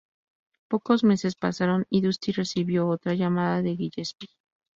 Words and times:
Pocos 0.67 1.03
meses 1.03 1.35
pasaron, 1.35 1.85
y 1.87 2.01
Dusty 2.01 2.31
recibió 2.31 2.87
otra 2.87 3.13
llamada 3.13 3.61
de 3.61 3.75
Gillespie. 3.77 4.29